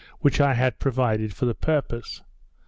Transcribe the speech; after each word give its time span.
which 0.17 0.41
I 0.41 0.55
had 0.55 0.79
provided 0.79 1.31
for 1.35 1.45
the 1.45 1.53
purpose. 1.53 2.23